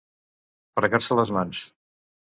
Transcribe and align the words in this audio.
Fregar-se 0.79 1.21
les 1.23 1.37
mans. 1.39 1.65